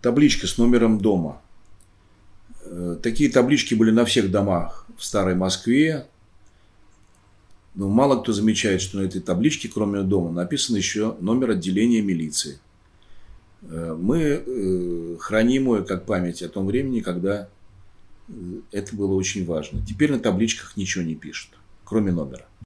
[0.00, 1.40] табличка с номером дома.
[2.64, 6.06] Э, такие таблички были на всех домах в Старой Москве.
[7.74, 12.58] Но мало кто замечает, что на этой табличке, кроме дома, написан еще номер отделения милиции.
[13.62, 17.48] Э, мы э, храним ее как память о том времени, когда
[18.70, 19.84] это было очень важно.
[19.84, 21.50] Теперь на табличках ничего не пишут,
[21.84, 22.46] кроме номера.